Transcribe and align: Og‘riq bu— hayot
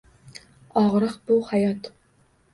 Og‘riq 0.83 1.19
bu— 1.29 1.37
hayot 1.51 1.93